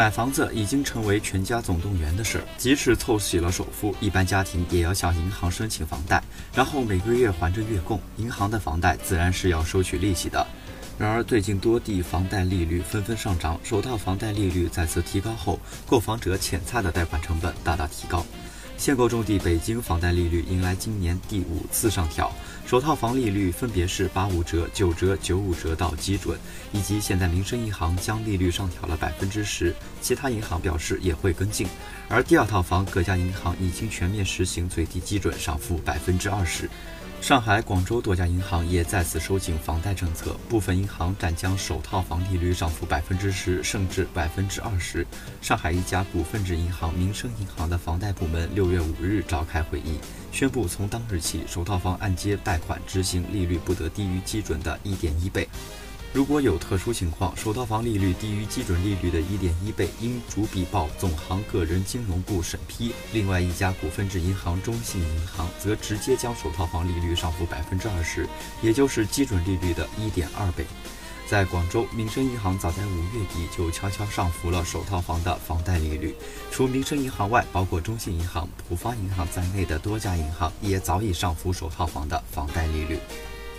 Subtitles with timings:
[0.00, 6.22] 买房子已经成为全家总动员的事儿，即使凑齐了首付，一般家庭也要向银行申请房贷，
[6.54, 10.46] 然后每个月还着月供，银行的房贷自然是要收取利息的。
[10.98, 18.24] 然而，最近多地房贷利率纷纷上涨，首套房贷利率再次提高后，购房者潜在的贷款成本大大提高。
[18.80, 22.32] 限购重地北京房贷利率迎来今年第五次上调，
[22.66, 26.38] 首套房利率分别是八五折、九折、九五折到基准，
[26.72, 31.66] 以及现在民生银行将利率上调了百分之十，其他银行表示也会跟进。
[32.08, 36.66] 而第二套房，各家银行已经全面实行最低基准上浮百分之二十。
[37.20, 45.06] 上海、广州多家银行也再次收紧房贷政策，部分银行敢将首套房利率涨幅百分之十，甚至百分之二十。
[45.40, 49.98] 上海一家股份制银行民生银行的房贷部门六月五日召开会议，
[50.32, 55.46] 宣布从当日起，首套房按揭贷款执行利率不得低于基准的一点一倍。
[56.12, 62.92] 如果有特殊情况，首套房利率低于基准利率的一点一倍，应逐笔报总行个人金融部审批。
[63.12, 68.28] 另外一家股份制银行中信银行则直接将首套房利率上浮百分之二十，
[68.60, 70.66] 也就是基准利率的一点二倍。
[71.28, 76.12] 在广州，民生银行早在五月底就悄悄上浮了首套房的房贷利率。
[76.50, 82.98] 除民生银行外，包括中信银行、浦发银行在内的多家银行也早已上浮首套房的房贷利率。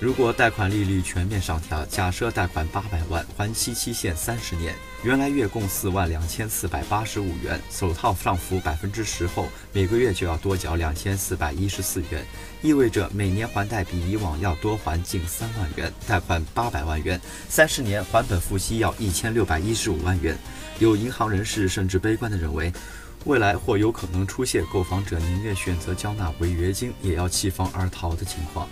[0.00, 12.24] 如果贷款利率全面上调，假设贷款八百万，还息期限三十年，原来月供四万两千四百八十五元，首套上浮百分之十后，每个月就要多缴两千四百一十四元，
[12.62, 15.92] 意味着每年还贷比以往要多还近三万元。
[16.06, 20.38] 贷款八百万元，三十年还本付息要一千六百一十五万元。
[20.78, 22.72] 有银行人士甚至悲观地认为，
[23.24, 28.68] 未来或有可能出现购房者宁愿选择交纳违约金，也要弃房而逃的情况。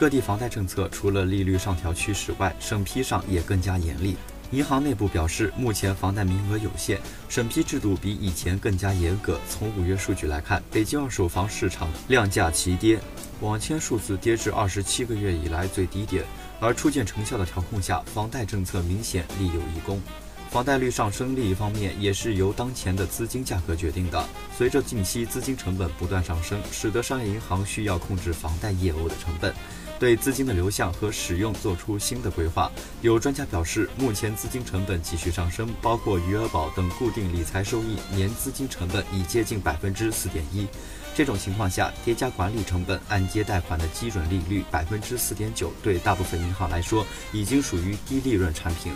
[0.00, 4.16] 各地房贷政策除了利率上调趋势外，审批上也更加严厉。
[4.50, 6.98] 银行内部表示，目前房贷名额有限，
[7.28, 9.38] 审批制度比以前更加严格。
[9.46, 12.98] 从五月数据来看，北京二手房市场量价齐跌，
[13.42, 16.24] 网签数字跌至二十七个月以来最低点。
[16.60, 20.00] 而初见成效的调控下，房贷政策明显立有一功。
[20.48, 24.26] 房贷率上升，另一方面也是由当前的资金价格决定的。
[24.56, 29.54] 随着近期资金成本不断上升，使得商业银行需要控制房贷业务的成本。
[30.00, 32.72] 对资金的流向和使用做出新的规划。
[33.02, 40.66] 有专家表示，目前资金成本继续上升，包括余额宝等固定理财收益年资金成本已接近百分之四点一。
[41.14, 48.92] 这种情况下，叠加管理成本，按揭贷款的基准利率百分之四点九，对大部分银行来说已经属于低利润产品。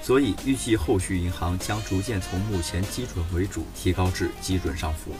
[0.00, 5.10] 所以，预计后续银行将逐渐从目前基准为主，提高至基准上浮。